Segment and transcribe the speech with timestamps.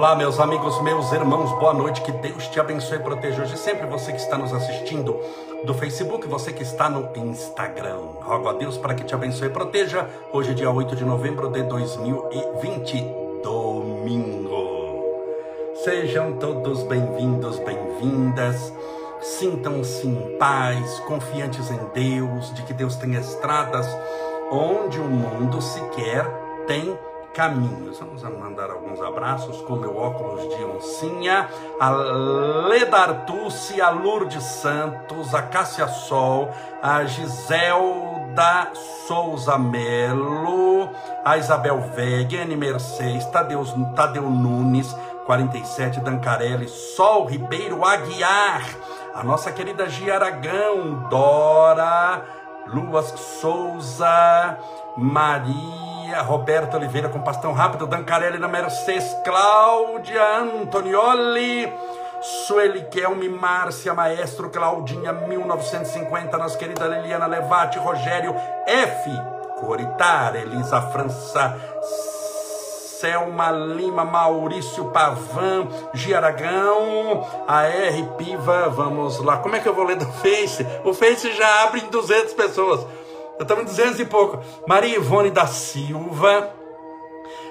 [0.00, 2.00] Olá, meus amigos, meus irmãos, boa noite.
[2.00, 5.20] Que Deus te abençoe e proteja hoje sempre você que está nos assistindo
[5.62, 7.98] do Facebook, você que está no Instagram.
[8.22, 10.08] Rogo a Deus para que te abençoe e proteja.
[10.32, 13.06] Hoje, dia 8 de novembro de 2020,
[13.42, 15.04] domingo.
[15.84, 18.72] Sejam todos bem-vindos, bem-vindas.
[19.20, 23.86] Sintam-se em paz, confiantes em Deus, de que Deus tem estradas
[24.50, 26.24] onde o mundo sequer
[26.66, 26.98] tem
[27.40, 27.98] caminhos.
[27.98, 31.48] Vamos mandar alguns abraços com meu óculos de oncinha,
[31.80, 36.50] a Leda Artucci, a Lourdes Santos, a Cássia Sol,
[36.82, 38.68] a Giselda
[39.08, 40.90] Souza Melo,
[41.24, 43.64] a Isabel Vega, N Mercedes, Tadeu,
[43.96, 48.66] Tadeu Nunes, 47, Dancarelli, Sol Ribeiro Aguiar,
[49.14, 52.22] a nossa querida Gia Aragão, Dora,
[52.66, 53.06] Luas
[53.40, 54.58] Souza,
[54.94, 61.72] Maria, Roberto Oliveira com Pastão Rápido, Dancarelli na Mercedes, Cláudia Antonioli,
[62.20, 68.34] Sueli Kelme, Márcia Maestro, Claudinha 1950, nossa querida Liliana Levati, Rogério
[68.66, 69.10] F,
[69.60, 71.56] Coritar, Elisa França,
[73.00, 79.38] Selma Lima, Maurício Pavan, Giaragão, a R Piva, vamos lá.
[79.38, 80.66] Como é que eu vou ler do Face?
[80.84, 82.86] O Face já abre em 200 pessoas.
[83.40, 84.38] Eu estava em 200 e pouco.
[84.68, 86.52] Maria Ivone da Silva,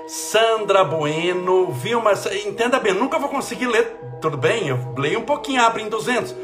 [0.07, 2.11] Sandra Bueno, Vilma,
[2.45, 4.67] entenda bem, nunca vou conseguir ler, tudo bem?
[4.67, 6.35] Eu leio um pouquinho, abre em 200.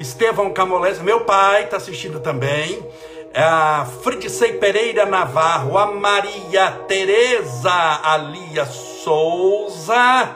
[0.00, 2.84] Estevão Camolés, meu pai está assistindo também.
[3.32, 7.70] A Fridicei Pereira Navarro, a Maria Tereza
[8.02, 10.34] Alia Souza,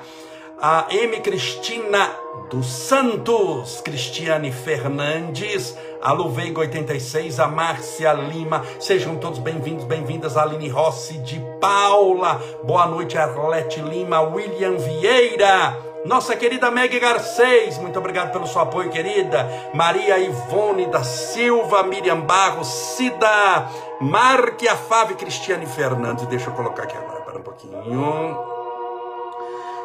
[0.60, 1.18] a M.
[1.22, 2.08] Cristina
[2.48, 10.68] dos Santos, Cristiane Fernandes, a Luveiga 86, a Márcia Lima, sejam todos bem-vindos, bem-vindas, Aline
[10.68, 18.32] Rossi de Paula, boa noite, Arlete Lima, William Vieira, nossa querida Meg Garcês, muito obrigado
[18.32, 26.26] pelo seu apoio, querida, Maria Ivone da Silva, Miriam Barros, Cida, Marque Afave, Cristiane Fernandes,
[26.26, 28.63] deixa eu colocar aqui agora, para um pouquinho...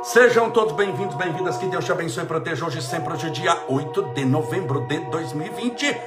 [0.02, 1.58] Sejam todos bem-vindos, bem-vindas.
[1.58, 5.98] Que Deus te abençoe e proteja hoje sempre, hoje dia 8 de novembro de 2020,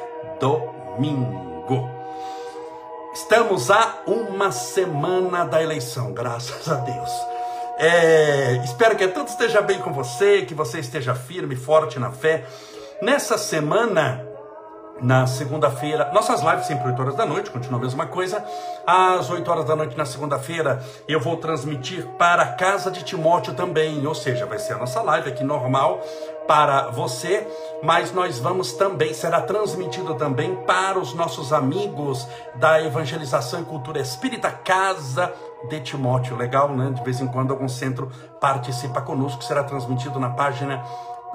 [0.40, 1.90] domingo.
[3.12, 7.10] Estamos a uma semana da eleição, graças a Deus.
[7.76, 12.46] É, espero que tudo esteja bem com você, que você esteja firme, forte na fé.
[13.02, 14.26] Nessa semana,
[15.02, 16.10] na segunda-feira.
[16.14, 18.42] Nossas lives sempre 8 horas da noite, continua a mesma coisa.
[18.86, 23.54] Às 8 horas da noite na segunda-feira, eu vou transmitir para a casa de Timóteo
[23.54, 26.00] também, ou seja, vai ser a nossa live aqui normal
[26.46, 27.46] para você,
[27.82, 32.26] mas nós vamos também, será transmitido também para os nossos amigos
[32.56, 35.32] da Evangelização e Cultura Espírita Casa
[35.68, 36.36] de Timóteo.
[36.36, 36.90] Legal, né?
[36.90, 40.82] De vez em quando algum centro participa conosco, será transmitido na página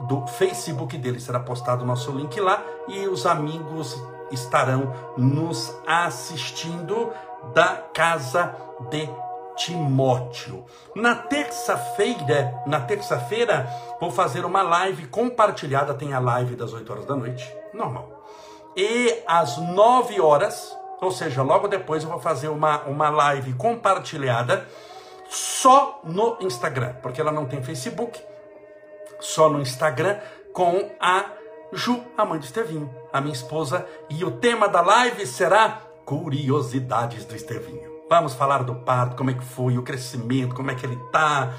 [0.02, 1.20] do Facebook dele.
[1.20, 4.00] Será postado o nosso link lá e os amigos
[4.32, 7.12] estarão nos assistindo
[7.54, 8.54] da casa
[8.90, 9.10] de
[9.56, 10.66] Timóteo.
[10.96, 13.68] Na terça-feira, na terça-feira,
[14.00, 18.24] vou fazer uma live compartilhada, tem a live das 8 horas da noite, normal.
[18.76, 24.68] E às 9 horas, ou seja, logo depois eu vou fazer uma, uma live compartilhada
[25.28, 28.22] só no Instagram, porque ela não tem Facebook
[29.20, 30.18] só no Instagram
[30.54, 31.26] com a
[31.74, 37.26] Ju, a mãe do Estevinho, a minha esposa, e o tema da live será curiosidades
[37.26, 37.98] do Estevinho.
[38.10, 41.54] Vamos falar do parto, como é que foi, o crescimento, como é que ele tá,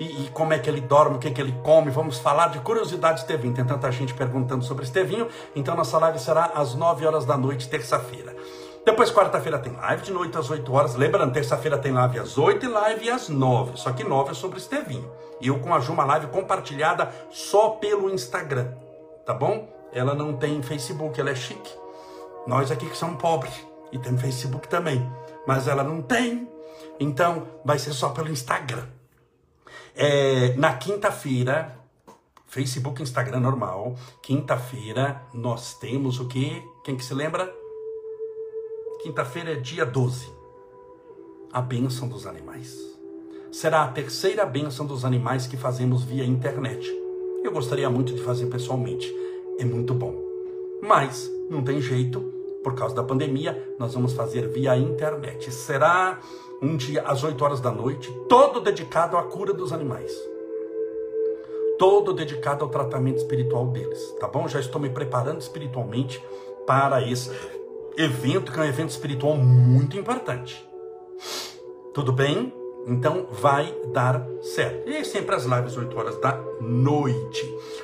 [0.00, 1.90] e, e como é que ele dorme, o que, é que ele come.
[1.90, 3.54] Vamos falar de curiosidades do Estevinho.
[3.54, 7.68] Tem tanta gente perguntando sobre Estevinho, então nossa live será às 9 horas da noite,
[7.68, 8.34] terça-feira.
[8.84, 10.94] Depois, quarta-feira tem live de noite às 8 horas.
[10.96, 13.76] Lembrando, terça-feira tem live às 8 e live às 9.
[13.76, 15.08] Só que 9 é sobre Estevinho.
[15.40, 18.72] E eu com a Ju, uma live compartilhada só pelo Instagram.
[19.24, 19.68] Tá bom?
[19.92, 21.72] Ela não tem Facebook, ela é chique.
[22.44, 23.54] Nós aqui que somos pobres.
[23.92, 25.08] E tem Facebook também.
[25.46, 26.50] Mas ela não tem.
[26.98, 28.86] Então, vai ser só pelo Instagram.
[29.94, 31.78] É, na quinta-feira,
[32.48, 33.94] Facebook, Instagram normal.
[34.22, 36.62] Quinta-feira, nós temos o que?
[36.84, 37.61] Quem que se lembra?
[39.02, 40.30] Quinta-feira é dia 12.
[41.52, 42.78] A bênção dos animais.
[43.50, 46.88] Será a terceira bênção dos animais que fazemos via internet.
[47.42, 49.12] Eu gostaria muito de fazer pessoalmente.
[49.58, 50.14] É muito bom.
[50.80, 52.20] Mas não tem jeito,
[52.62, 55.50] por causa da pandemia, nós vamos fazer via internet.
[55.50, 56.20] Será
[56.62, 60.16] um dia às 8 horas da noite, todo dedicado à cura dos animais.
[61.76, 64.46] Todo dedicado ao tratamento espiritual deles, tá bom?
[64.46, 66.24] Já estou me preparando espiritualmente
[66.64, 67.28] para esse
[67.96, 70.66] evento que é um evento espiritual muito importante.
[71.94, 72.52] Tudo bem?
[72.86, 74.88] Então vai dar certo.
[74.88, 77.42] E sempre as lives 8 horas da noite.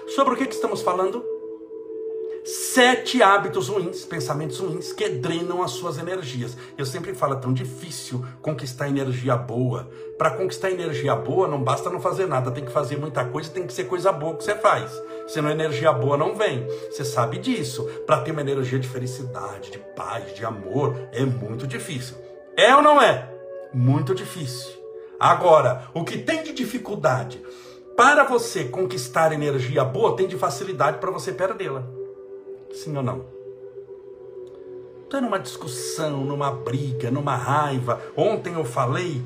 [0.09, 1.38] Sobre o que, que estamos falando?
[2.45, 6.57] Sete hábitos ruins, pensamentos ruins que drenam as suas energias.
[6.79, 9.91] Eu sempre falo, é tão difícil conquistar energia boa.
[10.17, 13.67] Para conquistar energia boa, não basta não fazer nada, tem que fazer muita coisa, tem
[13.67, 14.91] que ser coisa boa que você faz.
[15.27, 16.67] Senão energia boa não vem.
[16.91, 17.85] Você sabe disso.
[18.07, 22.17] Para ter uma energia de felicidade, de paz, de amor, é muito difícil.
[22.57, 23.29] É ou não é?
[23.75, 24.73] Muito difícil.
[25.21, 27.43] Agora, o que tem de dificuldade
[27.99, 31.98] para você conquistar energia boa, tem de facilidade para você perdê-la.
[32.73, 33.25] Sim ou não?
[35.05, 38.01] Estou numa discussão, numa briga, numa raiva.
[38.17, 39.23] Ontem eu falei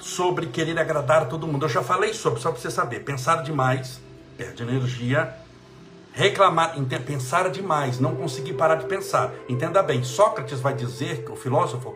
[0.00, 1.66] sobre querer agradar todo mundo.
[1.66, 3.04] Eu já falei sobre, só para você saber.
[3.04, 4.00] Pensar demais
[4.40, 5.36] perde energia.
[6.12, 6.74] Reclamar,
[7.06, 9.32] pensar demais, não conseguir parar de pensar.
[9.48, 11.94] Entenda bem, Sócrates vai dizer, o filósofo,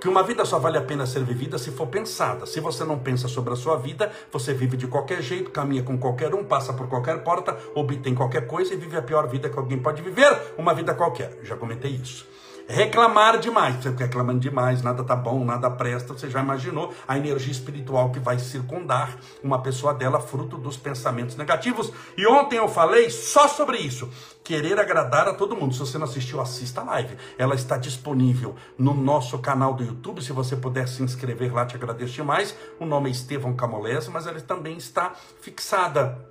[0.00, 2.46] que uma vida só vale a pena ser vivida se for pensada.
[2.46, 5.98] Se você não pensa sobre a sua vida, você vive de qualquer jeito, caminha com
[5.98, 9.58] qualquer um, passa por qualquer porta, obtém qualquer coisa e vive a pior vida que
[9.58, 11.38] alguém pode viver, uma vida qualquer.
[11.42, 12.26] Já comentei isso.
[12.70, 17.18] Reclamar demais, você fica reclamando demais, nada tá bom, nada presta, você já imaginou a
[17.18, 21.92] energia espiritual que vai circundar uma pessoa dela, fruto dos pensamentos negativos.
[22.16, 24.08] E ontem eu falei só sobre isso,
[24.44, 25.74] querer agradar a todo mundo.
[25.74, 27.16] Se você não assistiu, assista a live.
[27.36, 31.74] Ela está disponível no nosso canal do YouTube, se você puder se inscrever lá, te
[31.74, 32.56] agradeço demais.
[32.78, 36.29] O nome é Estevão Camolese, mas ela também está fixada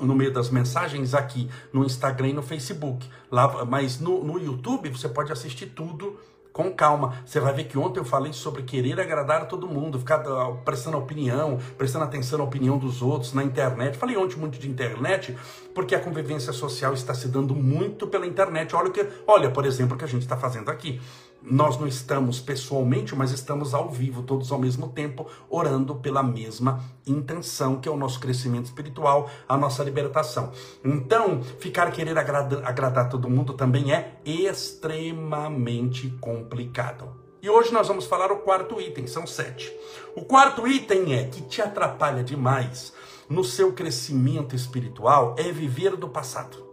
[0.00, 3.08] no meio das mensagens aqui no Instagram e no Facebook.
[3.30, 6.18] Lá, mas no, no YouTube você pode assistir tudo
[6.52, 7.14] com calma.
[7.24, 10.56] Você vai ver que ontem eu falei sobre querer agradar a todo mundo, ficar uh,
[10.64, 13.96] prestando opinião, prestando atenção à opinião dos outros na internet.
[13.96, 15.36] Falei ontem muito de internet,
[15.74, 18.74] porque a convivência social está se dando muito pela internet.
[18.74, 21.00] Olha, que, olha por exemplo, o que a gente está fazendo aqui
[21.42, 26.82] nós não estamos pessoalmente, mas estamos ao vivo, todos ao mesmo tempo, orando pela mesma
[27.06, 30.52] intenção, que é o nosso crescimento espiritual, a nossa libertação.
[30.84, 37.08] Então, ficar querer agradar, agradar todo mundo também é extremamente complicado.
[37.42, 39.74] E hoje nós vamos falar o quarto item, são sete.
[40.14, 42.92] O quarto item é que te atrapalha demais
[43.30, 46.68] no seu crescimento espiritual é viver do passado.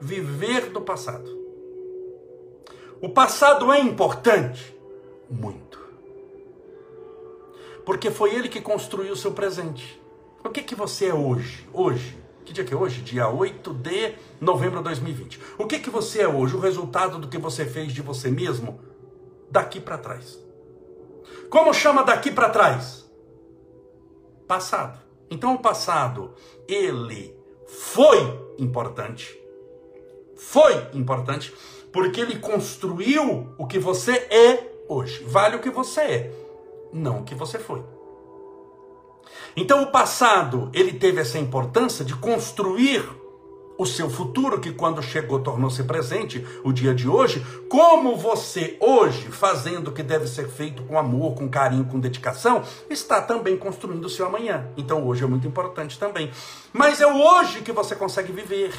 [0.00, 1.45] Viver do passado.
[3.00, 4.76] O passado é importante?
[5.28, 5.78] Muito.
[7.84, 10.00] Porque foi ele que construiu o seu presente.
[10.44, 11.68] O que, que você é hoje?
[11.72, 12.18] Hoje.
[12.44, 13.02] Que dia que é hoje?
[13.02, 15.40] Dia 8 de novembro de 2020.
[15.58, 16.56] O que, que você é hoje?
[16.56, 18.80] O resultado do que você fez de você mesmo
[19.50, 20.38] daqui para trás.
[21.50, 23.04] Como chama daqui para trás?
[24.46, 24.98] Passado.
[25.30, 26.34] Então o passado,
[26.68, 28.18] ele foi
[28.58, 29.36] importante.
[30.36, 31.52] Foi importante
[31.96, 35.24] porque ele construiu o que você é hoje.
[35.24, 36.32] Vale o que você é,
[36.92, 37.82] não o que você foi.
[39.56, 43.02] Então o passado, ele teve essa importância de construir
[43.78, 49.28] o seu futuro, que quando chegou tornou-se presente, o dia de hoje, como você hoje,
[49.30, 54.04] fazendo o que deve ser feito com amor, com carinho, com dedicação, está também construindo
[54.04, 54.70] o seu amanhã.
[54.76, 56.30] Então hoje é muito importante também.
[56.74, 58.74] Mas é hoje que você consegue viver.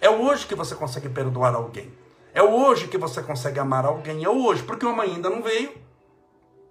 [0.00, 1.90] É hoje que você consegue perdoar alguém.
[2.32, 5.72] É hoje que você consegue amar alguém, é hoje, porque o amanhã ainda não veio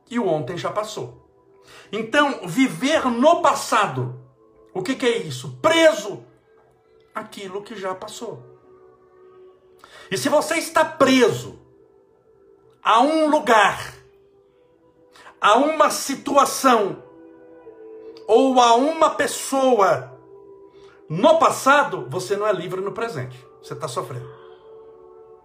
[0.10, 1.30] e o ontem já passou.
[1.92, 4.20] Então, viver no passado,
[4.74, 5.58] o que, que é isso?
[5.62, 6.24] Preso
[7.14, 8.44] aquilo que já passou.
[10.10, 11.60] E se você está preso
[12.82, 13.94] a um lugar,
[15.40, 17.04] a uma situação,
[18.28, 20.18] ou a uma pessoa
[21.10, 23.44] no passado, você não é livre no presente.
[23.62, 24.39] Você está sofrendo.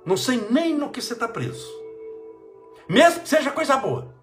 [0.04, 1.66] Não sei nem no que você está preso.
[2.88, 4.14] Mesmo que seja coisa boa.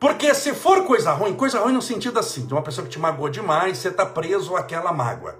[0.00, 2.98] Porque se for coisa ruim, coisa ruim no sentido assim, de uma pessoa que te
[2.98, 5.38] magoou demais, você está preso àquela mágoa.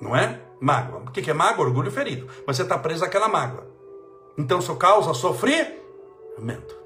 [0.00, 0.40] Não é?
[0.60, 1.00] Mágoa.
[1.00, 1.66] O que é mágoa?
[1.66, 2.28] Orgulho ferido.
[2.46, 3.66] Mas você está preso àquela mágoa.
[4.36, 6.76] Então isso causa sofrimento.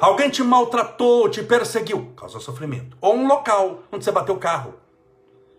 [0.00, 2.96] Alguém te maltratou, te perseguiu, causa sofrimento.
[3.00, 4.74] Ou um local onde você bateu o carro.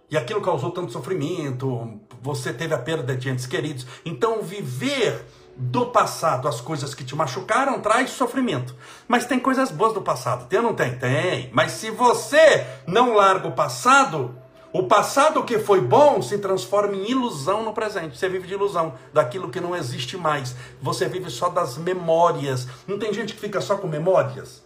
[0.09, 3.85] E aquilo causou tanto sofrimento, você teve a perda de entes queridos.
[4.05, 5.25] Então, viver
[5.57, 8.75] do passado as coisas que te machucaram traz sofrimento.
[9.07, 10.47] Mas tem coisas boas do passado.
[10.47, 10.97] Tem ou não tem?
[10.97, 11.49] Tem.
[11.53, 14.35] Mas se você não larga o passado,
[14.73, 18.17] o passado que foi bom se transforma em ilusão no presente.
[18.17, 20.55] Você vive de ilusão, daquilo que não existe mais.
[20.81, 22.67] Você vive só das memórias.
[22.87, 24.63] Não tem gente que fica só com memórias?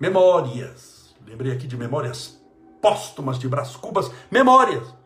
[0.00, 1.14] Memórias.
[1.26, 2.38] Lembrei aqui de memórias
[2.82, 4.10] póstumas de Brás Cubas.
[4.30, 4.97] Memórias.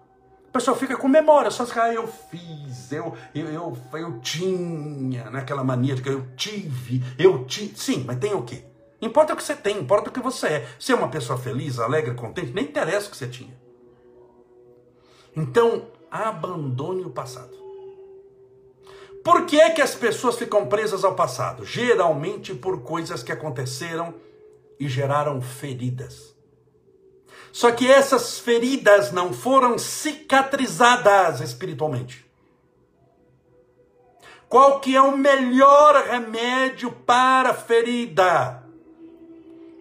[0.53, 5.31] A pessoa fica com memória, só que ah, eu fiz, eu, eu, eu, eu tinha,
[5.31, 7.75] naquela mania de que eu tive, eu tive.
[7.75, 8.63] Sim, mas tem o quê?
[9.01, 10.69] Importa o que você tem, importa o que você é.
[10.79, 13.59] Se é uma pessoa feliz, alegre, contente, nem interessa o que você tinha.
[15.35, 17.57] Então, abandone o passado.
[19.25, 21.65] Por que é que as pessoas ficam presas ao passado?
[21.65, 24.15] Geralmente por coisas que aconteceram
[24.79, 26.32] e geraram feridas.
[27.53, 32.25] Só que essas feridas não foram cicatrizadas espiritualmente.
[34.49, 38.63] Qual que é o melhor remédio para ferida?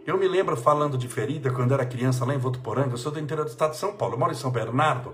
[0.06, 3.20] Eu me lembro falando de ferida quando era criança lá em Votuporanga, eu sou do
[3.20, 5.14] interior do estado de São Paulo, eu moro em São Bernardo,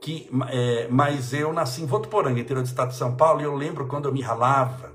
[0.00, 3.54] que, é, mas eu nasci em Votuporanga, interior do estado de São Paulo, e eu
[3.54, 4.92] lembro quando eu me ralava,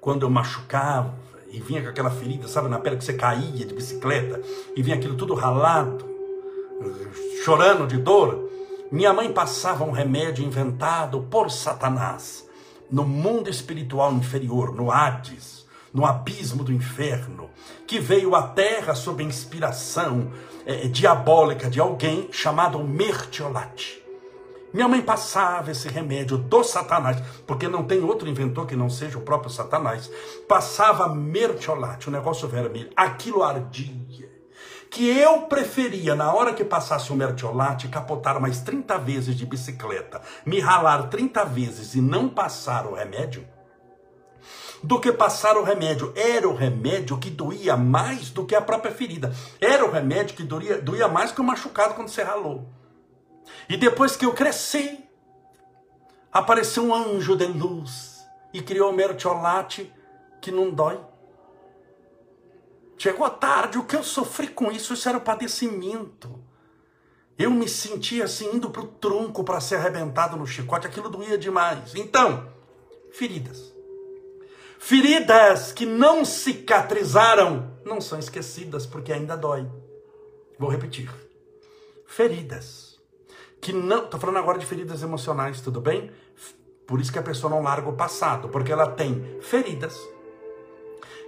[0.00, 1.14] quando eu machucava,
[1.52, 4.40] e vinha com aquela ferida, sabe, na pele que você caía de bicicleta,
[4.74, 6.04] e vinha aquilo tudo ralado,
[7.44, 8.48] chorando de dor.
[8.90, 12.46] Minha mãe passava um remédio inventado por Satanás
[12.90, 17.50] no mundo espiritual inferior, no Hades, no abismo do inferno,
[17.86, 20.30] que veio à terra sob inspiração
[20.66, 24.01] é, diabólica de alguém chamado Mertiolate.
[24.72, 29.18] Minha mãe passava esse remédio do Satanás, porque não tem outro inventor que não seja
[29.18, 30.10] o próprio Satanás.
[30.48, 32.90] Passava mertiolate, o negócio vermelho.
[32.96, 34.30] Aquilo ardia.
[34.90, 40.20] Que eu preferia, na hora que passasse o mertiolate, capotar mais 30 vezes de bicicleta,
[40.44, 43.46] me ralar 30 vezes e não passar o remédio,
[44.82, 46.12] do que passar o remédio.
[46.16, 49.32] Era o remédio que doía mais do que a própria ferida.
[49.60, 52.68] Era o remédio que doía, doía mais que o machucado quando você ralou.
[53.68, 55.02] E depois que eu cresci,
[56.32, 59.92] apareceu um anjo de luz e criou o mertiolate
[60.40, 61.00] que não dói.
[62.98, 66.42] Chegou tarde, o que eu sofri com isso, isso era o padecimento.
[67.38, 71.36] Eu me sentia assim, indo para o tronco para ser arrebentado no chicote, aquilo doía
[71.36, 71.94] demais.
[71.94, 72.48] Então,
[73.10, 73.72] feridas.
[74.78, 79.66] Feridas que não cicatrizaram não são esquecidas porque ainda dói.
[80.58, 81.10] Vou repetir.
[82.06, 82.91] Feridas
[83.62, 84.04] que não.
[84.04, 86.10] Estou falando agora de feridas emocionais, tudo bem?
[86.86, 89.96] Por isso que a pessoa não larga o passado, porque ela tem feridas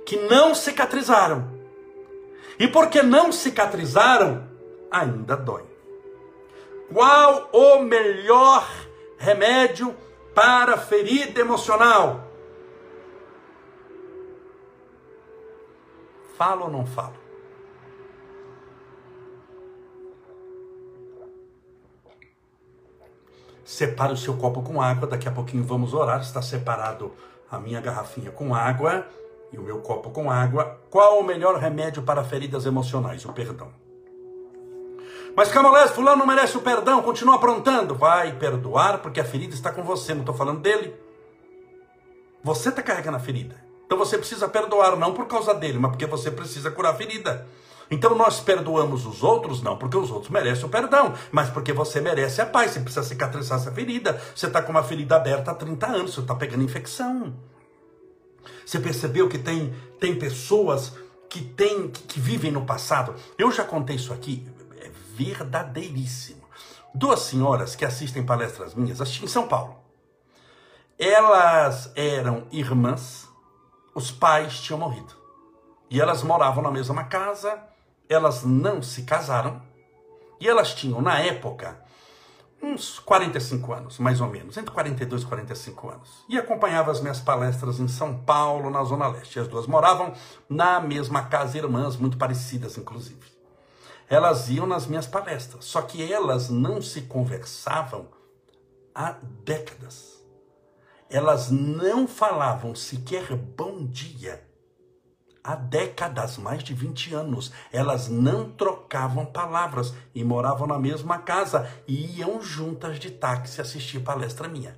[0.04, 1.48] que não cicatrizaram.
[2.58, 4.48] E porque não cicatrizaram,
[4.90, 5.64] ainda dói.
[6.92, 8.68] Qual o melhor
[9.16, 9.94] remédio
[10.34, 12.28] para ferida emocional?
[16.36, 17.23] Falo ou não falo?
[23.64, 25.09] Separe o seu copo com água.
[25.09, 26.21] Daqui a pouquinho vamos orar.
[26.21, 27.12] Está separado
[27.50, 29.06] a minha garrafinha com água
[29.52, 30.80] e o meu copo com água.
[30.90, 33.25] Qual o melhor remédio para feridas emocionais?
[33.25, 33.68] O perdão.
[35.37, 37.94] Mas Camolés, fulano merece o perdão, continua aprontando.
[37.94, 40.94] Vai perdoar porque a ferida está com você, não estou falando dele.
[42.42, 43.56] Você está carregando a ferida.
[43.85, 47.47] Então você precisa perdoar, não por causa dele, mas porque você precisa curar a ferida.
[47.94, 52.00] Então nós perdoamos os outros, não porque os outros merecem o perdão, mas porque você
[52.00, 52.72] merece a paz.
[52.72, 54.20] Você precisa cicatrizar essa ferida.
[54.34, 57.32] Você está com uma ferida aberta há 30 anos, você está pegando infecção.
[58.66, 60.92] Você percebeu que tem, tem pessoas
[61.30, 63.14] que, tem, que, que vivem no passado?
[63.38, 64.44] Eu já contei isso aqui,
[64.80, 66.42] é verdadeiríssimo.
[66.92, 69.76] Duas senhoras que assistem palestras minhas, assisti em São Paulo.
[70.98, 73.28] Elas eram irmãs,
[73.94, 75.14] os pais tinham morrido.
[75.88, 77.73] E elas moravam na mesma casa,
[78.08, 79.62] elas não se casaram
[80.40, 81.82] e elas tinham, na época,
[82.62, 86.25] uns 45 anos, mais ou menos, entre 42 e 45 anos.
[86.28, 89.38] E acompanhava as minhas palestras em São Paulo, na Zona Leste.
[89.38, 90.12] As duas moravam
[90.49, 93.32] na mesma casa, irmãs, muito parecidas, inclusive.
[94.08, 98.08] Elas iam nas minhas palestras, só que elas não se conversavam
[98.94, 100.23] há décadas.
[101.08, 104.42] Elas não falavam sequer bom dia
[105.44, 107.52] há décadas, mais de 20 anos.
[107.70, 114.00] Elas não trocavam palavras e moravam na mesma casa e iam juntas de táxi assistir
[114.00, 114.74] palestra minha.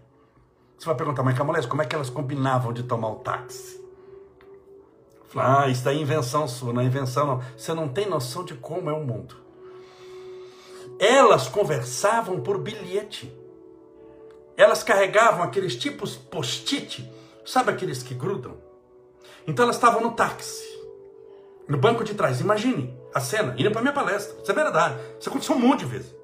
[0.77, 3.87] Você vai perguntar, mas Camolés, como é que elas combinavam de tomar o táxi?
[5.35, 7.43] Ah, isso daí é invenção sua, não é invenção não.
[7.57, 9.37] Você não tem noção de como é o mundo.
[10.99, 13.33] Elas conversavam por bilhete.
[14.57, 17.11] Elas carregavam aqueles tipos post-it,
[17.45, 18.66] sabe aqueles que grudam?
[19.47, 20.65] Então elas estavam no táxi,
[21.69, 22.41] no banco de trás.
[22.41, 24.37] Imagine a cena, indo para minha palestra.
[24.43, 24.99] Isso é verdade.
[25.19, 26.15] Isso aconteceu um monte de vezes.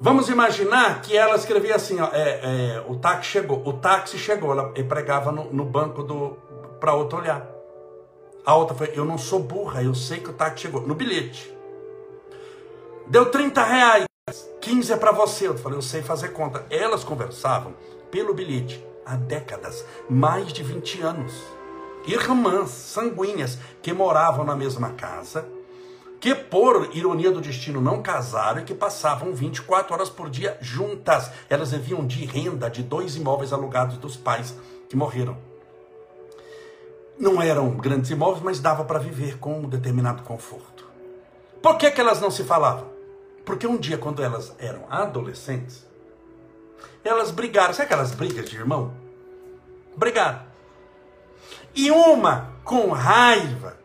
[0.00, 4.52] Vamos imaginar que ela escrevia assim: ó, é, é, o táxi chegou, o táxi chegou.
[4.52, 6.36] Ela pregava no, no banco do
[6.80, 7.46] para outra olhar.
[8.44, 10.82] A outra foi: eu não sou burra, eu sei que o táxi chegou.
[10.86, 11.54] No bilhete.
[13.06, 14.06] Deu 30 reais.
[14.60, 15.46] 15 é para você.
[15.46, 16.66] Eu falei, eu sei fazer conta.
[16.68, 17.74] Elas conversavam
[18.10, 21.55] pelo bilhete há décadas, mais de 20 anos.
[22.06, 25.48] Irmãs sanguíneas que moravam na mesma casa,
[26.20, 31.30] que por ironia do destino não casaram e que passavam 24 horas por dia juntas.
[31.50, 34.54] Elas viviam de renda de dois imóveis alugados dos pais
[34.88, 35.36] que morreram.
[37.18, 40.86] Não eram grandes imóveis, mas dava para viver com um determinado conforto.
[41.60, 42.88] Por que, que elas não se falavam?
[43.44, 45.86] Porque um dia, quando elas eram adolescentes,
[47.02, 47.74] elas brigaram.
[47.74, 48.92] Sabe aquelas brigas de irmão?
[49.96, 50.45] Brigaram.
[51.76, 53.76] E uma, com raiva,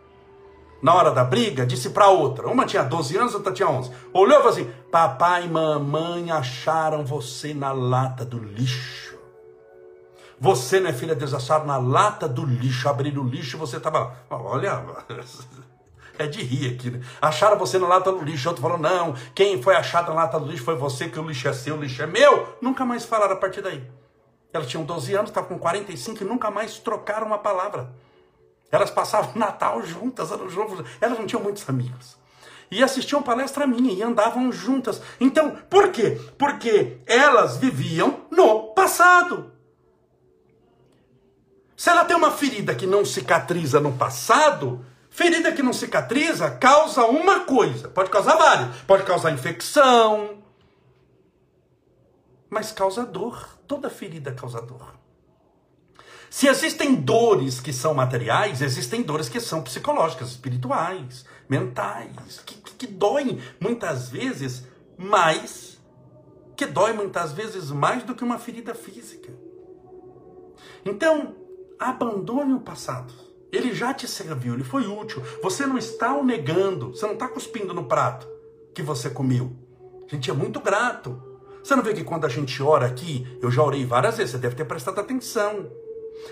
[0.82, 2.48] na hora da briga, disse para outra.
[2.48, 3.92] Uma tinha 12 anos, outra tinha 11.
[4.14, 9.20] Olhou e falou assim: Papai e mamãe acharam você na lata do lixo.
[10.40, 12.90] Você, minha filha, desacharam na lata do lixo.
[12.90, 14.16] Abriram o lixo e você estava lá.
[14.30, 14.84] Olha,
[16.18, 17.02] é de rir aqui, né?
[17.22, 18.48] Acharam você na lata do lixo.
[18.48, 21.48] Outro falou: Não, quem foi achado na lata do lixo foi você, que o lixo
[21.48, 22.58] é seu, o lixo é meu.
[22.62, 23.86] Nunca mais falaram a partir daí.
[24.54, 27.90] Elas tinham 12 anos, estavam com 45 e nunca mais trocaram uma palavra.
[28.72, 32.18] Elas passavam Natal juntas, juntas, elas não tinham muitos amigos.
[32.70, 35.02] E assistiam palestra minha e andavam juntas.
[35.20, 36.20] Então, por quê?
[36.38, 39.52] Porque elas viviam no passado.
[41.76, 47.04] Se ela tem uma ferida que não cicatriza no passado, ferida que não cicatriza causa
[47.06, 47.90] uma coisa.
[47.90, 48.78] Pode causar várias.
[48.88, 50.38] Pode causar infecção.
[52.50, 53.51] Mas causa dor.
[53.72, 55.00] Toda ferida causa dor.
[56.30, 62.74] Se existem dores que são materiais, existem dores que são psicológicas, espirituais, mentais, que, que,
[62.74, 65.80] que doem muitas vezes mais,
[66.58, 69.32] que dói muitas vezes mais do que uma ferida física.
[70.84, 71.34] Então,
[71.80, 73.14] abandone o passado.
[73.54, 75.24] Ele já te serviu, ele foi útil.
[75.42, 78.28] Você não está o negando, você não está cuspindo no prato
[78.76, 79.56] que você comeu.
[80.06, 81.31] A gente é muito grato.
[81.64, 84.38] Você não vê que quando a gente ora aqui, eu já orei várias vezes, você
[84.38, 85.70] deve ter prestado atenção.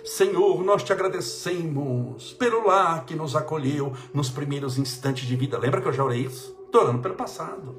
[0.03, 5.57] Senhor, nós te agradecemos pelo lar que nos acolheu nos primeiros instantes de vida.
[5.57, 6.55] Lembra que eu já orei isso?
[6.65, 7.75] Estou orando pelo passado.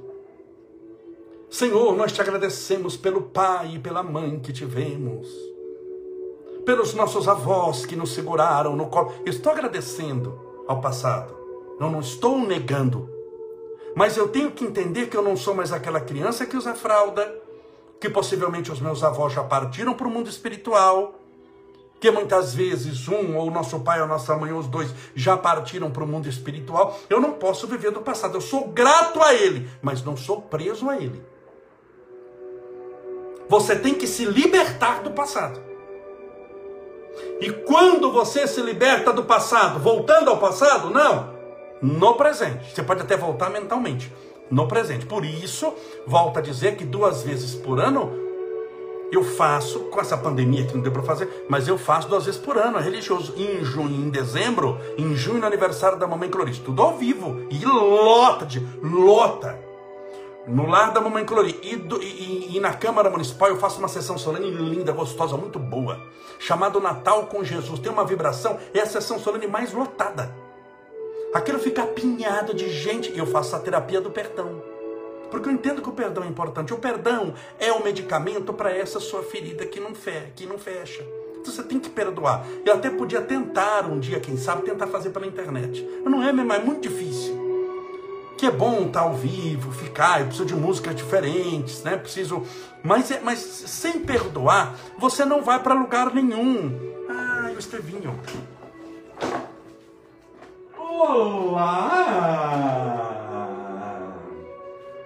[1.49, 5.29] Senhor, nós te agradecemos pelo pai e pela mãe que tivemos,
[6.65, 9.13] pelos nossos avós que nos seguraram no colo.
[9.27, 11.37] Estou agradecendo ao passado.
[11.81, 13.09] Eu não estou negando.
[13.97, 17.43] Mas eu tenho que entender que eu não sou mais aquela criança que usa fralda,
[18.01, 21.21] que possivelmente os meus avós já partiram para o mundo espiritual
[22.01, 25.91] que muitas vezes um, ou nosso pai, ou nossa mãe, ou os dois, já partiram
[25.91, 26.99] para o mundo espiritual.
[27.11, 28.37] Eu não posso viver do passado.
[28.37, 31.23] Eu sou grato a ele, mas não sou preso a ele.
[33.49, 35.61] Você tem que se libertar do passado.
[37.41, 41.35] E quando você se liberta do passado, voltando ao passado, não,
[41.83, 42.75] no presente.
[42.75, 44.11] Você pode até voltar mentalmente,
[44.51, 45.07] no presente.
[45.07, 45.73] Por isso,
[46.07, 48.11] volta a dizer que duas vezes por ano
[49.13, 52.41] eu faço, com essa pandemia que não deu para fazer, mas eu faço duas vezes
[52.41, 53.35] por ano, é religioso.
[53.37, 56.59] Em junho, em dezembro, em junho, no aniversário da Mamãe Cloris.
[56.59, 57.47] Tudo ao vivo.
[57.51, 58.65] E lota de.
[58.83, 59.59] lota.
[60.47, 61.57] No lar da Mamãe Cloris.
[61.63, 66.01] E, e, e, na Câmara Municipal eu faço uma sessão solene linda, gostosa, muito boa.
[66.39, 67.81] Chamado Natal com Jesus.
[67.81, 70.50] Tem uma vibração, é a sessão solene mais lotada.
[71.33, 73.17] Aquilo fica apinhado de gente.
[73.17, 74.63] Eu faço a terapia do perdão.
[75.31, 76.75] Porque eu entendo que o perdão é importante.
[76.75, 81.07] O perdão é o medicamento para essa sua ferida que não, fe que não fecha.
[81.41, 82.45] Então você tem que perdoar.
[82.67, 85.89] Eu até podia tentar um dia, quem sabe, tentar fazer pela internet.
[86.05, 87.39] Não é mesmo, é muito difícil.
[88.37, 91.97] Que é bom estar ao vivo, ficar, eu preciso de músicas diferentes, né?
[91.97, 92.43] Preciso.
[92.83, 96.77] Mas, é, mas sem perdoar, você não vai para lugar nenhum.
[97.09, 98.19] Ah, o Estevinho.
[101.03, 101.81] Olá!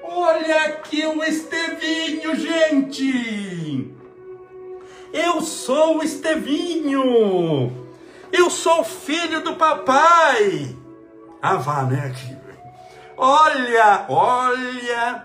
[0.03, 3.95] Olha aqui o Estevinho, gente!
[5.13, 7.87] Eu sou o Estevinho!
[8.33, 10.77] Eu sou filho do papai!
[11.41, 12.13] Ah, vá, né?
[13.17, 15.25] Olha, olha!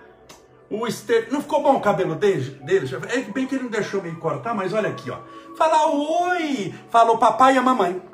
[0.70, 1.34] O Estevinho.
[1.34, 2.60] Não ficou bom o cabelo dele?
[2.64, 2.88] dele?
[3.08, 5.18] É bem que ele não deixou me cortar, mas olha aqui, ó.
[5.58, 6.76] Fala oi!
[6.92, 8.09] Falou papai e a mamãe.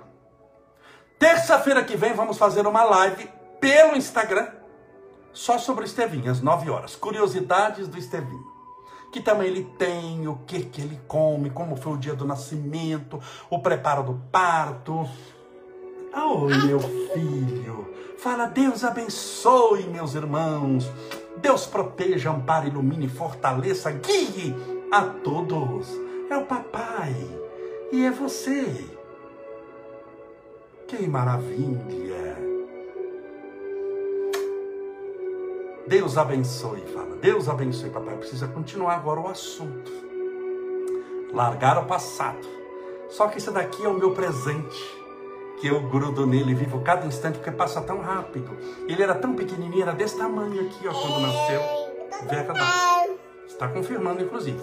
[1.18, 4.48] Terça-feira que vem vamos fazer uma live pelo Instagram
[5.32, 6.96] só sobre o Estevinho, às 9 horas.
[6.96, 8.54] Curiosidades do Estevinho.
[9.12, 13.20] Que também ele tem, o que, que ele come, como foi o dia do nascimento,
[13.50, 15.08] o preparo do parto.
[16.14, 17.94] Oh, meu filho.
[18.18, 20.90] Fala, Deus abençoe, meus irmãos.
[21.38, 24.56] Deus proteja, ampare, ilumine, fortaleça, guie
[24.92, 25.90] a todos.
[26.30, 27.16] É o papai
[27.92, 28.95] e é você.
[30.96, 32.38] Que maravilha!
[35.86, 37.18] Deus abençoe, fala.
[37.18, 38.16] Deus abençoe, papai.
[38.16, 39.92] Precisa continuar agora o assunto.
[41.34, 42.48] Largar o passado.
[43.10, 44.82] Só que isso daqui é o meu presente.
[45.60, 48.58] Que eu grudo nele e vivo cada instante porque passa tão rápido.
[48.88, 51.62] Ele era tão pequenininho, era desse tamanho aqui, ó, quando nasceu.
[52.30, 53.12] Verdade.
[53.46, 54.60] Está confirmando, inclusive.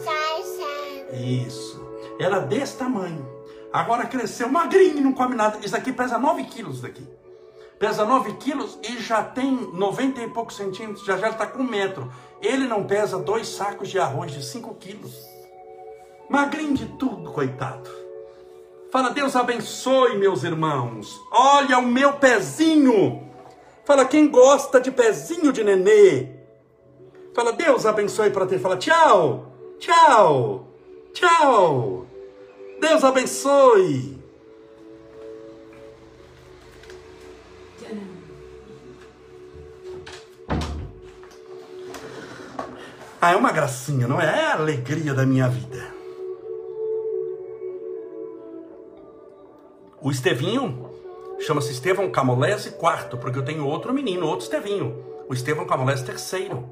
[1.12, 1.78] Isso.
[2.18, 3.41] Era desse tamanho.
[3.72, 5.58] Agora cresceu magrinho, não come nada.
[5.64, 7.06] Isso aqui pesa 9 quilos daqui.
[7.78, 11.68] Pesa 9 quilos e já tem 90 e poucos centímetros, já já está com um
[11.68, 12.12] metro.
[12.40, 15.12] Ele não pesa dois sacos de arroz de 5 quilos.
[16.28, 17.90] Magrinho de tudo, coitado.
[18.92, 21.18] Fala, Deus abençoe, meus irmãos.
[21.32, 23.26] Olha o meu pezinho.
[23.84, 26.28] Fala, quem gosta de pezinho de nenê?
[27.34, 28.58] Fala, Deus abençoe para ter.
[28.58, 29.46] Fala, tchau,
[29.78, 30.68] tchau,
[31.14, 32.11] tchau.
[32.82, 34.18] Deus abençoe.
[43.20, 44.26] Ah, é uma gracinha, não é?
[44.26, 45.94] É a alegria da minha vida.
[50.00, 50.90] O Estevinho
[51.38, 55.04] chama-se Estevão Camolese quarto, porque eu tenho outro menino, outro Estevinho.
[55.28, 56.68] O Estevão Camolese terceiro.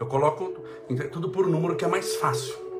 [0.00, 0.64] Eu coloco
[1.12, 2.71] tudo por número que é mais fácil.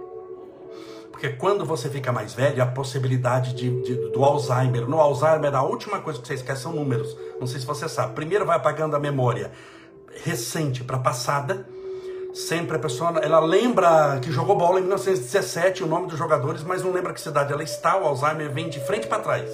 [1.12, 4.88] Porque quando você fica mais velho, a possibilidade de, de, do Alzheimer.
[4.88, 7.16] No Alzheimer, a última coisa que você esquece são números.
[7.38, 8.14] Não sei se você sabe.
[8.14, 9.52] Primeiro vai apagando a memória
[10.24, 11.66] recente para passada
[12.32, 16.82] Sempre a pessoa, ela lembra que jogou bola em 1917, o nome dos jogadores, mas
[16.82, 19.50] não lembra que cidade ela está, o Alzheimer vem de frente para trás.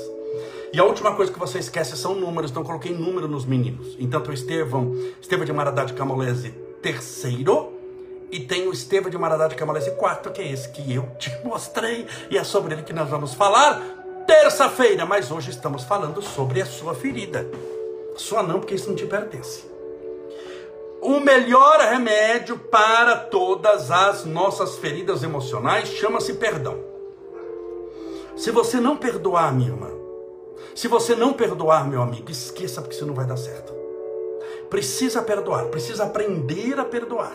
[0.73, 3.97] E a última coisa que você esquece são números, então coloquei número nos meninos.
[3.99, 7.73] Então o Estevão, Estevão de Maradá de Camolese terceiro,
[8.31, 11.31] e tem o Estevão de Maradá de Camolese quarto, que é esse que eu te
[11.45, 16.61] mostrei, e é sobre ele que nós vamos falar terça-feira, mas hoje estamos falando sobre
[16.61, 17.47] a sua ferida.
[18.17, 19.65] Sua não, porque isso não te pertence.
[21.01, 26.79] O melhor remédio para todas as nossas feridas emocionais chama-se perdão.
[28.37, 29.91] Se você não perdoar, minha irmã,
[30.75, 33.73] se você não perdoar, meu amigo, esqueça porque isso não vai dar certo.
[34.69, 37.35] Precisa perdoar, precisa aprender a perdoar.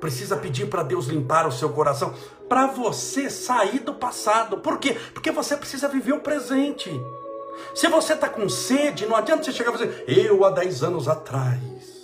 [0.00, 2.14] Precisa pedir para Deus limpar o seu coração,
[2.48, 4.58] para você sair do passado.
[4.58, 4.96] Por quê?
[5.12, 6.90] Porque você precisa viver o presente.
[7.74, 11.08] Se você está com sede, não adianta você chegar e dizer, eu há 10 anos
[11.08, 11.97] atrás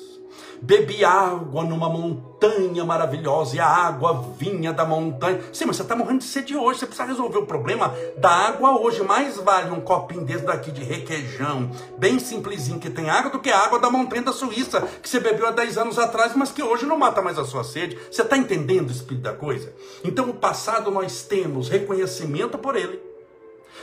[0.64, 5.40] bebi água numa montanha maravilhosa e a água vinha da montanha.
[5.52, 8.80] Sim, mas você está morrendo de sede hoje, você precisa resolver o problema da água
[8.80, 9.02] hoje.
[9.02, 13.50] Mais vale um copinho desse daqui de requeijão, bem simplesinho, que tem água, do que
[13.50, 16.62] a água da montanha da Suíça, que você bebeu há 10 anos atrás, mas que
[16.62, 17.98] hoje não mata mais a sua sede.
[18.10, 19.72] Você está entendendo o espírito da coisa?
[20.02, 23.00] Então, o passado nós temos reconhecimento por ele.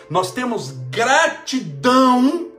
[0.09, 2.50] Nós temos gratidão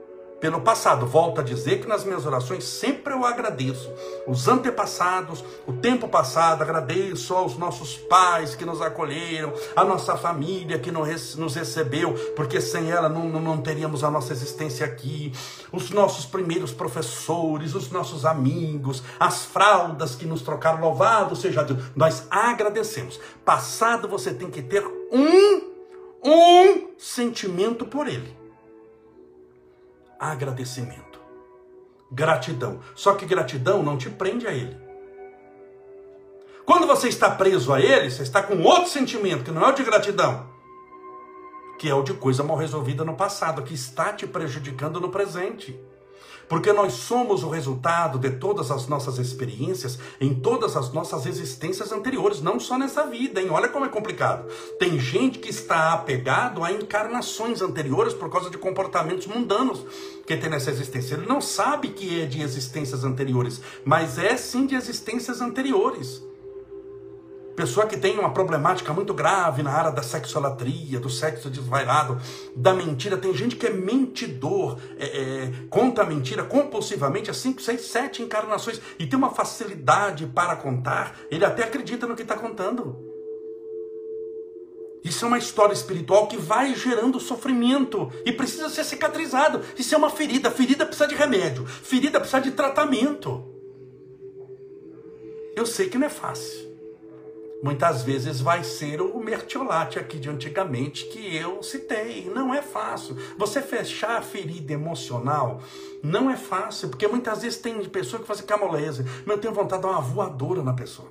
[0.42, 1.06] pelo passado.
[1.06, 3.88] Volto a dizer que nas minhas orações sempre eu agradeço
[4.26, 10.80] os antepassados, o tempo passado, agradeço aos nossos pais que nos acolheram, a nossa família
[10.80, 15.32] que nos recebeu, porque sem ela não, não teríamos a nossa existência aqui,
[15.70, 21.84] os nossos primeiros professores, os nossos amigos, as fraldas que nos trocaram, louvado seja Deus.
[21.94, 23.20] Nós agradecemos.
[23.44, 25.62] Passado você tem que ter um,
[26.24, 28.41] um sentimento por ele
[30.22, 31.20] agradecimento.
[32.10, 32.80] Gratidão.
[32.94, 34.76] Só que gratidão não te prende a ele.
[36.64, 39.72] Quando você está preso a ele, você está com outro sentimento, que não é o
[39.72, 40.48] de gratidão,
[41.76, 45.78] que é o de coisa mal resolvida no passado, que está te prejudicando no presente.
[46.52, 51.90] Porque nós somos o resultado de todas as nossas experiências em todas as nossas existências
[51.90, 53.48] anteriores, não só nessa vida, hein?
[53.48, 54.46] Olha como é complicado.
[54.78, 59.82] Tem gente que está apegado a encarnações anteriores por causa de comportamentos mundanos
[60.26, 61.14] que tem nessa existência.
[61.14, 66.22] Ele não sabe que é de existências anteriores, mas é sim de existências anteriores.
[67.56, 72.18] Pessoa que tem uma problemática muito grave na área da sexolatria, do sexo desvairado,
[72.56, 73.16] da mentira.
[73.16, 78.80] Tem gente que é mentidor, é, é, conta mentira compulsivamente há 5, 6, 7 encarnações
[78.98, 81.14] e tem uma facilidade para contar.
[81.30, 82.96] Ele até acredita no que está contando.
[85.04, 89.60] Isso é uma história espiritual que vai gerando sofrimento e precisa ser cicatrizado.
[89.76, 90.50] Isso é uma ferida.
[90.50, 91.66] Ferida precisa de remédio.
[91.66, 93.44] Ferida precisa de tratamento.
[95.54, 96.71] Eu sei que não é fácil
[97.62, 102.28] muitas vezes vai ser o mertiolate aqui de antigamente que eu citei.
[102.28, 103.16] Não é fácil.
[103.38, 105.60] Você fechar a ferida emocional
[106.02, 109.80] não é fácil, porque muitas vezes tem pessoa que faz camolese, mas eu tenho vontade
[109.80, 111.08] de dar uma voadora na pessoa.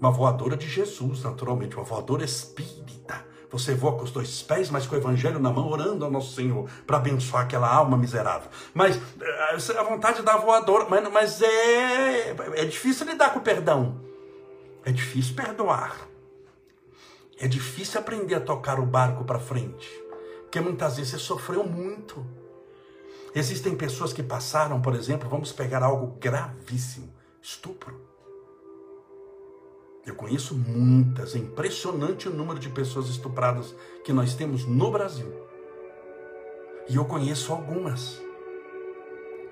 [0.00, 4.86] Uma voadora de Jesus, naturalmente, uma voadora espírita, Você voa com os dois pés, mas
[4.86, 8.48] com o evangelho na mão, orando ao nosso Senhor para abençoar aquela alma miserável.
[8.72, 14.09] Mas eh, a vontade da voadora, mas, mas é, é difícil lidar com o perdão.
[14.84, 16.08] É difícil perdoar.
[17.38, 19.88] É difícil aprender a tocar o barco para frente.
[20.42, 22.26] Porque muitas vezes você sofreu muito.
[23.34, 28.00] Existem pessoas que passaram, por exemplo, vamos pegar algo gravíssimo: estupro.
[30.04, 35.32] Eu conheço muitas, é impressionante o número de pessoas estupradas que nós temos no Brasil.
[36.88, 38.20] E eu conheço algumas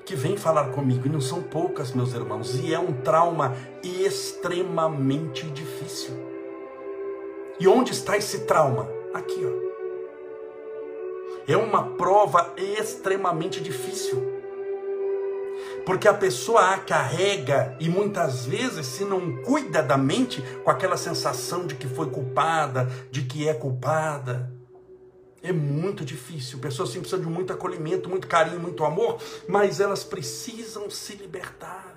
[0.09, 5.45] que vêm falar comigo, e não são poucas, meus irmãos, e é um trauma extremamente
[5.51, 6.15] difícil.
[7.61, 8.89] E onde está esse trauma?
[9.13, 9.69] Aqui, ó.
[11.47, 14.39] É uma prova extremamente difícil
[15.85, 20.99] porque a pessoa a carrega e muitas vezes, se não cuida da mente, com aquela
[20.99, 24.58] sensação de que foi culpada, de que é culpada.
[25.43, 26.59] É muito difícil.
[26.59, 31.97] Pessoas sim precisam de muito acolhimento, muito carinho, muito amor, mas elas precisam se libertar.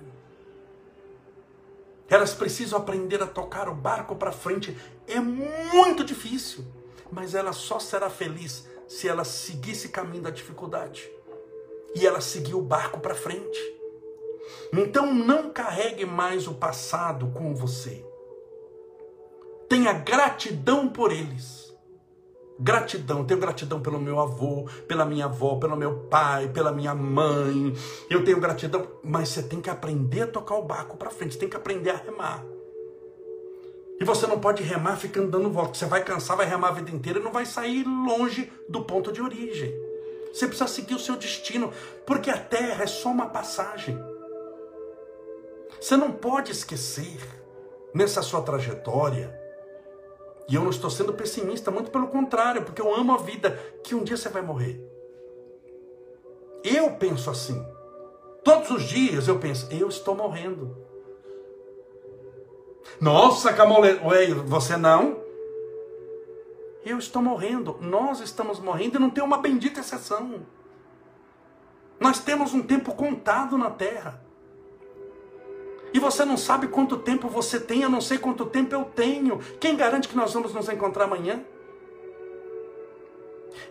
[2.08, 4.77] Elas precisam aprender a tocar o barco para frente.
[5.08, 6.65] É muito difícil,
[7.10, 11.10] mas ela só será feliz se ela seguir esse caminho da dificuldade.
[11.95, 13.60] E ela seguir o barco para frente.
[14.73, 18.06] Então não carregue mais o passado com você.
[19.69, 21.70] Tenha gratidão por eles.
[22.63, 27.74] Gratidão, tenho gratidão pelo meu avô, pela minha avó, pelo meu pai, pela minha mãe.
[28.08, 31.50] Eu tenho gratidão, mas você tem que aprender a tocar o barco para frente, tem
[31.50, 32.45] que aprender a remar.
[34.00, 35.74] E você não pode remar ficando dando volta.
[35.74, 39.12] Você vai cansar, vai remar a vida inteira e não vai sair longe do ponto
[39.12, 39.74] de origem.
[40.32, 41.74] Você precisa seguir o seu destino,
[42.06, 43.97] porque a terra é só uma passagem.
[45.80, 47.17] Você não pode esquecer
[47.91, 49.40] nessa sua trajetória,
[50.47, 53.51] e eu não estou sendo pessimista, muito pelo contrário, porque eu amo a vida,
[53.84, 54.82] que um dia você vai morrer.
[56.63, 57.65] Eu penso assim.
[58.43, 60.75] Todos os dias eu penso, eu estou morrendo.
[62.99, 63.93] Nossa, Camole,
[64.45, 65.21] você não?
[66.84, 70.45] Eu estou morrendo, nós estamos morrendo e não tem uma bendita exceção.
[71.99, 74.23] Nós temos um tempo contado na terra.
[75.93, 79.39] E você não sabe quanto tempo você tem, eu não sei quanto tempo eu tenho.
[79.60, 81.43] Quem garante que nós vamos nos encontrar amanhã?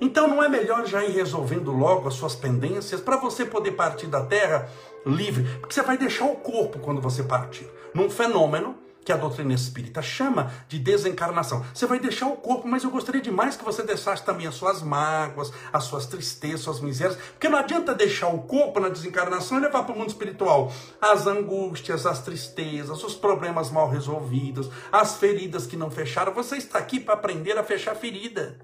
[0.00, 4.06] Então não é melhor já ir resolvendo logo as suas pendências para você poder partir
[4.06, 4.68] da terra
[5.04, 5.44] livre?
[5.58, 7.66] Porque você vai deixar o corpo quando você partir.
[7.94, 11.64] Num fenômeno que a doutrina espírita chama de desencarnação.
[11.72, 14.82] Você vai deixar o corpo, mas eu gostaria demais que você deixasse também as suas
[14.82, 19.60] mágoas, as suas tristezas, suas misérias, porque não adianta deixar o corpo na desencarnação e
[19.60, 25.66] levar para o mundo espiritual as angústias, as tristezas, os problemas mal resolvidos, as feridas
[25.66, 26.32] que não fecharam.
[26.34, 28.58] Você está aqui para aprender a fechar ferida.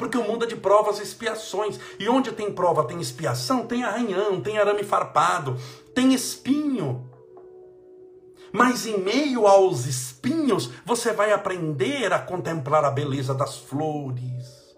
[0.00, 1.78] Porque o mundo é de provas e expiações.
[1.98, 5.58] E onde tem prova, tem expiação, tem arranhão, tem arame farpado,
[5.94, 7.09] tem espinho.
[8.52, 14.76] Mas em meio aos espinhos, você vai aprender a contemplar a beleza das flores,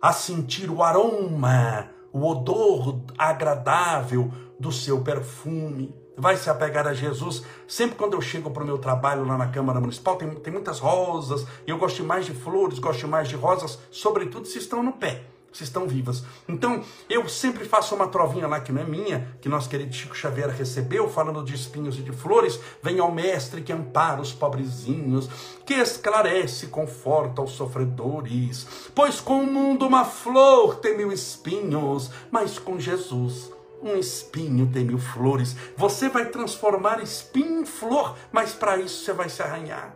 [0.00, 5.94] a sentir o aroma, o odor agradável do seu perfume.
[6.18, 7.42] Vai se apegar a Jesus.
[7.68, 10.78] Sempre quando eu chego para o meu trabalho lá na Câmara Municipal, tem, tem muitas
[10.78, 11.46] rosas.
[11.66, 15.64] Eu gosto mais de flores, gosto mais de rosas, sobretudo se estão no pé se
[15.64, 16.22] estão vivas.
[16.46, 20.14] Então, eu sempre faço uma trovinha lá que não é minha, que nosso querido Chico
[20.14, 22.60] Xavier recebeu, falando de espinhos e de flores.
[22.82, 25.28] Vem ao mestre que ampara os pobrezinhos,
[25.64, 28.66] que esclarece e conforta os sofredores.
[28.94, 33.50] Pois com o mundo uma flor tem mil espinhos, mas com Jesus
[33.82, 35.56] um espinho tem mil flores.
[35.76, 39.94] Você vai transformar espinho em flor, mas para isso você vai se arranhar.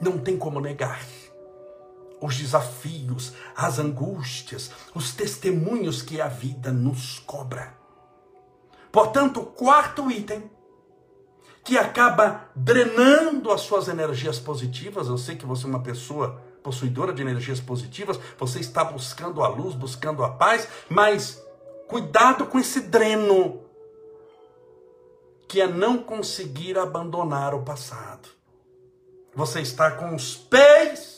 [0.00, 1.00] Não tem como negar
[2.20, 7.76] os desafios, as angústias, os testemunhos que a vida nos cobra.
[8.90, 10.50] Portanto, o quarto item
[11.62, 17.12] que acaba drenando as suas energias positivas, eu sei que você é uma pessoa possuidora
[17.12, 21.42] de energias positivas, você está buscando a luz, buscando a paz, mas
[21.86, 23.60] cuidado com esse dreno,
[25.46, 28.28] que é não conseguir abandonar o passado.
[29.34, 31.17] Você está com os pés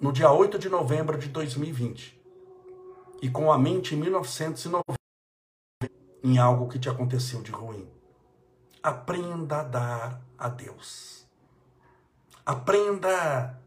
[0.00, 2.18] no dia 8 de novembro de 2020
[3.20, 4.98] e com a mente em 1990
[6.24, 7.86] em algo que te aconteceu de ruim.
[8.82, 11.26] Aprenda a dar a Deus.
[12.46, 13.60] Aprenda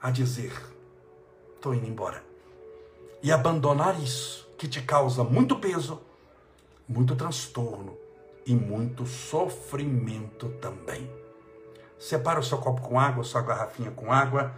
[0.00, 0.52] a dizer:
[1.56, 2.24] estou indo embora.
[3.20, 6.00] E abandonar isso que te causa muito peso,
[6.86, 7.96] muito transtorno
[8.46, 11.10] e muito sofrimento também.
[11.98, 14.54] Separa o seu copo com água, sua garrafinha com água.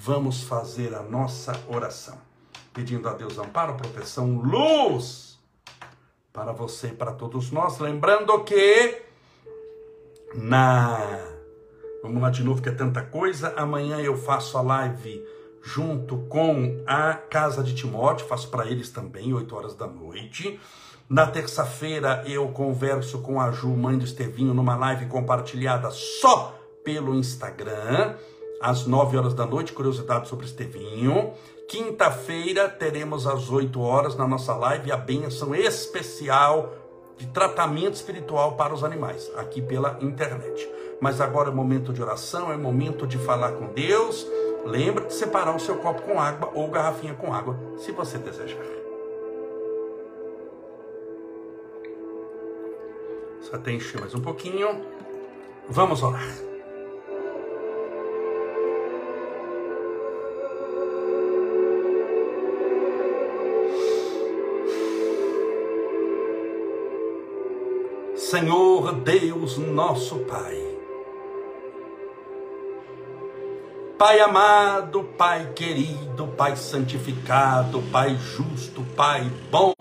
[0.00, 2.16] Vamos fazer a nossa oração.
[2.72, 5.40] Pedindo a Deus amparo, proteção, luz
[6.32, 7.80] para você e para todos nós.
[7.80, 9.02] Lembrando que
[10.36, 11.00] na.
[12.00, 13.52] Vamos lá de novo, que é tanta coisa.
[13.56, 15.20] Amanhã eu faço a live
[15.64, 20.60] junto com a Casa de Timóteo, faço para eles também, 8 horas da noite.
[21.08, 27.16] Na terça-feira eu converso com a Ju, mãe do Estevinho, numa live compartilhada só pelo
[27.16, 28.14] Instagram,
[28.60, 31.32] às 9 horas da noite, curiosidade sobre Estevinho.
[31.68, 36.72] Quinta-feira teremos às 8 horas na nossa live a benção especial
[37.16, 40.68] de tratamento espiritual para os animais, aqui pela internet.
[41.00, 44.26] Mas agora é momento de oração, é momento de falar com Deus.
[44.64, 48.64] Lembra de separar o seu copo com água ou garrafinha com água, se você desejar.
[53.42, 54.84] Só tem encher mais um pouquinho.
[55.68, 56.48] Vamos orar.
[68.30, 70.62] Senhor Deus nosso Pai.
[73.96, 79.72] Pai amado, Pai querido, Pai santificado, Pai justo, Pai bom,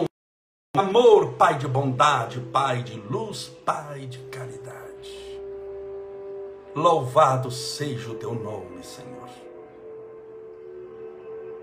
[0.77, 5.41] amor, Pai de bondade, Pai de luz, Pai de caridade.
[6.73, 9.27] Louvado seja o teu nome, Senhor.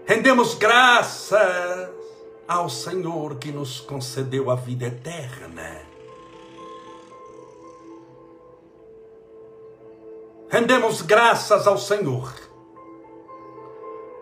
[0.05, 1.89] Rendemos graças
[2.47, 5.94] ao Senhor que nos concedeu a vida eterna
[10.55, 12.33] Rendemos graças ao Senhor,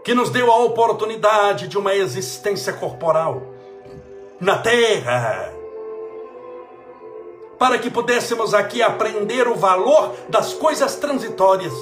[0.03, 3.43] que nos deu a oportunidade de uma existência corporal
[4.41, 5.53] na terra,
[7.59, 11.75] para que pudéssemos aqui aprender o valor das coisas transitórias.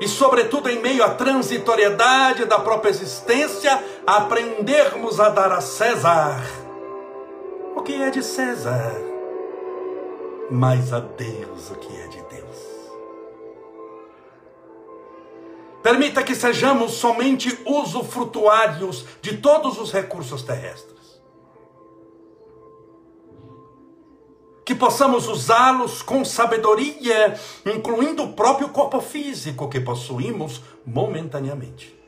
[0.00, 6.40] E, sobretudo, em meio à transitoriedade da própria existência, aprendermos a dar a César
[7.74, 9.10] o que é de César
[10.52, 12.08] mas a Deus o que é
[15.82, 20.92] Permita que sejamos somente usufrutuários de todos os recursos terrestres.
[24.64, 27.34] Que possamos usá-los com sabedoria,
[27.66, 31.98] incluindo o próprio corpo físico que possuímos momentaneamente.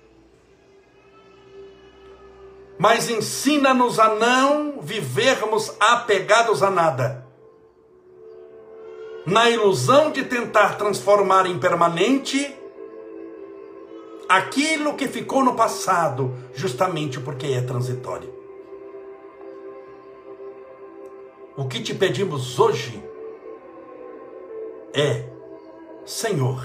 [2.78, 7.24] Mas ensina-nos a não vivermos apegados a nada
[9.26, 12.54] na ilusão de tentar transformar em permanente
[14.28, 18.32] aquilo que ficou no passado, justamente porque é transitório.
[21.56, 23.02] O que te pedimos hoje
[24.92, 25.24] é,
[26.06, 26.64] Senhor,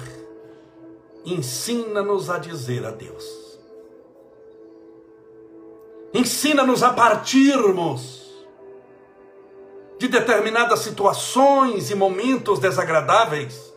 [1.26, 3.60] ensina-nos a dizer a Deus.
[6.14, 8.20] Ensina-nos a partirmos
[10.00, 13.69] de determinadas situações e momentos desagradáveis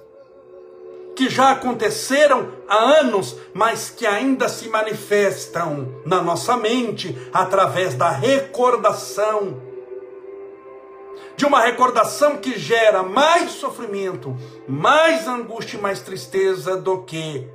[1.14, 8.11] que já aconteceram há anos, mas que ainda se manifestam na nossa mente através da
[8.11, 9.61] recordação.
[11.37, 14.37] De uma recordação que gera mais sofrimento,
[14.68, 17.48] mais angústia e mais tristeza do que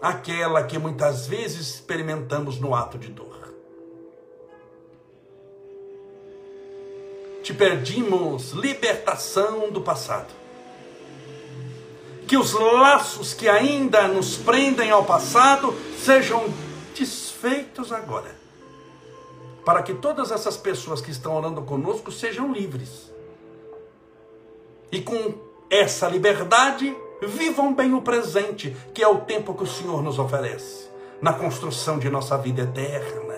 [0.00, 3.36] aquela que muitas vezes experimentamos no ato de dor.
[7.46, 10.34] te pedimos libertação do passado.
[12.26, 16.44] Que os laços que ainda nos prendem ao passado sejam
[16.94, 18.34] desfeitos agora.
[19.64, 23.12] Para que todas essas pessoas que estão orando conosco sejam livres.
[24.90, 25.34] E com
[25.70, 30.88] essa liberdade, vivam bem o presente, que é o tempo que o Senhor nos oferece,
[31.20, 33.36] na construção de nossa vida eterna.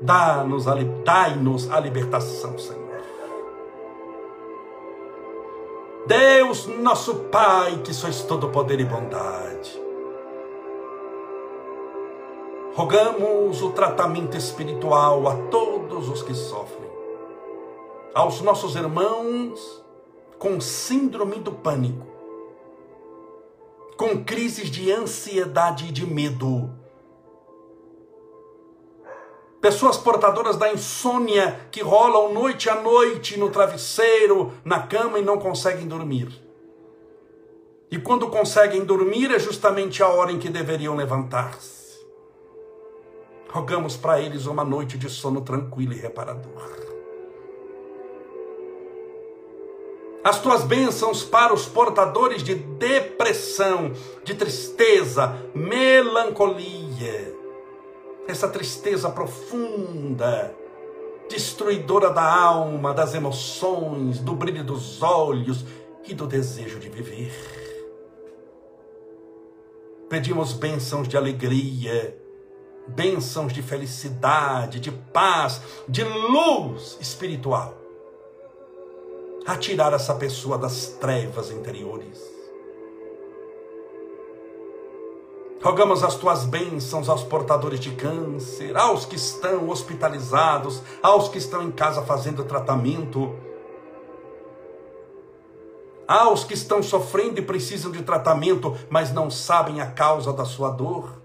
[0.00, 2.80] Dá-nos a, dai-nos a libertação, Senhor.
[6.06, 9.80] Deus, nosso Pai, que sois todo poder e bondade.
[12.74, 16.90] Rogamos o tratamento espiritual a todos os que sofrem,
[18.14, 19.84] aos nossos irmãos
[20.38, 22.06] com síndrome do pânico,
[23.98, 26.70] com crises de ansiedade e de medo,
[29.60, 35.38] Pessoas portadoras da insônia que rolam noite a noite no travesseiro, na cama e não
[35.38, 36.28] conseguem dormir.
[37.90, 42.00] E quando conseguem dormir é justamente a hora em que deveriam levantar-se.
[43.50, 46.90] Rogamos para eles uma noite de sono tranquilo e reparador.
[50.22, 53.92] as tuas bênçãos para os portadores de depressão,
[54.22, 57.34] de tristeza, melancolia,
[58.30, 60.54] essa tristeza profunda,
[61.28, 65.64] destruidora da alma, das emoções, do brilho dos olhos
[66.06, 67.32] e do desejo de viver.
[70.08, 72.16] Pedimos bênçãos de alegria,
[72.88, 77.80] bênçãos de felicidade, de paz, de luz espiritual
[79.46, 82.39] a tirar essa pessoa das trevas interiores.
[85.62, 91.62] Rogamos as tuas bênçãos aos portadores de câncer, aos que estão hospitalizados, aos que estão
[91.62, 93.34] em casa fazendo tratamento,
[96.08, 100.70] aos que estão sofrendo e precisam de tratamento, mas não sabem a causa da sua
[100.70, 101.20] dor,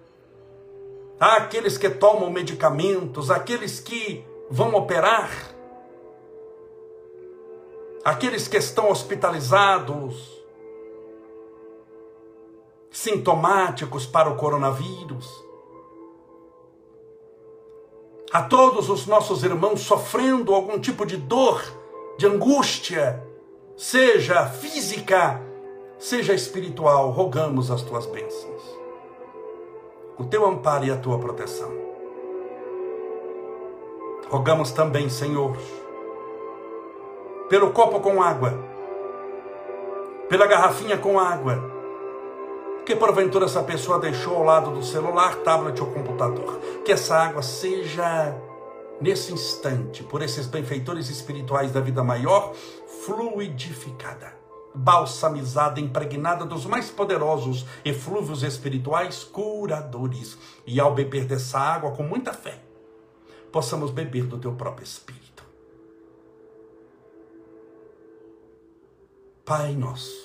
[1.17, 5.31] àqueles que tomam medicamentos, aqueles que vão operar,
[8.03, 10.34] aqueles que estão hospitalizados,
[12.95, 15.43] sintomáticos para o coronavírus,
[18.31, 21.61] a todos os nossos irmãos sofrendo algum tipo de dor,
[22.17, 23.21] de angústia,
[23.75, 25.41] seja física,
[25.99, 28.63] seja espiritual, rogamos as tuas bênçãos,
[30.17, 31.73] o teu amparo e a tua proteção.
[34.29, 35.57] Rogamos também, Senhor,
[37.49, 38.57] pelo copo com água,
[40.29, 41.74] pela garrafinha com água,
[42.86, 46.59] que porventura essa pessoa deixou ao lado do celular, tablet ou computador.
[46.86, 48.36] Que essa água seja,
[49.01, 52.53] nesse instante, por esses benfeitores espirituais da vida maior,
[53.03, 54.33] fluidificada,
[54.73, 60.38] balsamizada, impregnada dos mais poderosos eflúvios espirituais curadores.
[60.67, 62.59] E ao beber dessa água com muita fé,
[63.51, 65.43] possamos beber do teu próprio Espírito.
[69.43, 70.24] Pai nosso,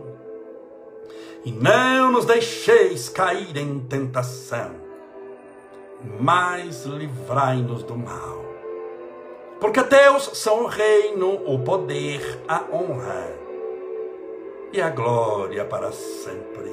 [1.43, 4.71] E não nos deixeis cair em tentação,
[6.19, 8.45] mas livrai-nos do mal.
[9.59, 13.31] Porque Deus são o reino, o poder, a honra
[14.73, 16.71] e a glória para sempre.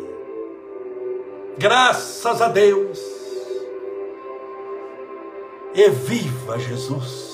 [1.58, 2.98] Graças a Deus.
[5.74, 7.27] E viva Jesus!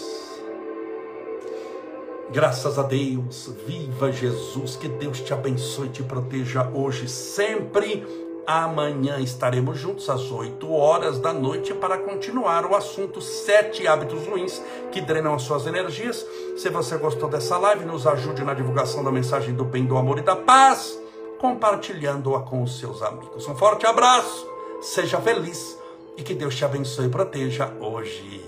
[2.33, 8.05] Graças a Deus, viva Jesus, que Deus te abençoe e te proteja hoje, sempre.
[8.47, 14.61] Amanhã estaremos juntos às 8 horas da noite para continuar o assunto sete hábitos ruins
[14.93, 16.27] que drenam as suas energias.
[16.57, 20.19] Se você gostou dessa live, nos ajude na divulgação da mensagem do bem, do amor
[20.19, 20.99] e da paz,
[21.39, 23.49] compartilhando-a com os seus amigos.
[23.49, 24.47] Um forte abraço,
[24.81, 25.79] seja feliz
[26.17, 28.45] e que Deus te abençoe e proteja hoje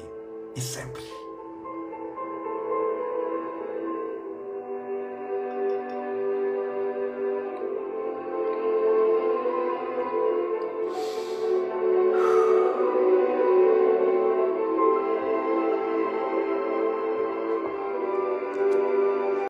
[0.54, 1.15] e sempre.